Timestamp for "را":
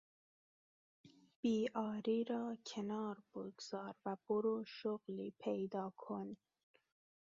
2.23-2.57